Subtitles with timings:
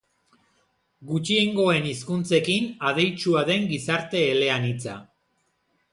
[1.09, 4.97] Gutxiengoen hizkuntzekin adeitsua den gizarte eleanitza.